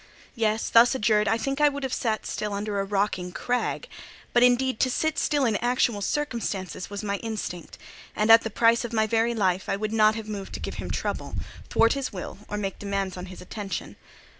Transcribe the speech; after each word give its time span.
Yes, 0.33 0.71
thus 0.71 0.95
adjured, 0.95 1.27
I 1.27 1.37
think 1.37 1.61
I 1.61 1.69
would 1.69 1.83
have 1.83 1.93
sat 1.93 2.25
still 2.25 2.53
under 2.53 2.79
a 2.79 2.83
rocking 2.83 3.31
crag: 3.31 3.87
but, 4.33 4.41
indeed, 4.41 4.79
to 4.79 4.89
sit 4.89 5.19
still 5.19 5.45
in 5.45 5.57
actual 5.57 6.01
circumstances 6.01 6.89
was 6.89 7.03
my 7.03 7.17
instinct; 7.17 7.77
and 8.15 8.31
at 8.31 8.41
the 8.41 8.49
price 8.49 8.83
of 8.83 8.93
my 8.93 9.05
very 9.05 9.35
life, 9.35 9.69
I 9.69 9.75
would 9.77 9.93
not 9.93 10.15
have 10.15 10.27
moved 10.27 10.53
to 10.53 10.59
give 10.59 10.73
him 10.81 10.89
trouble, 10.89 11.35
thwart 11.69 11.93
his 11.93 12.11
will, 12.11 12.39
or 12.47 12.57
make 12.57 12.79
demands 12.79 13.15
on 13.15 13.27
his 13.27 13.41
attention. 13.43 13.95